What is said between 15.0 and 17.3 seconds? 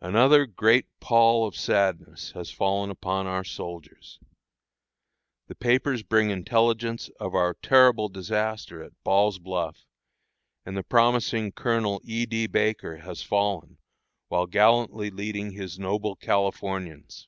leading his noble Californians.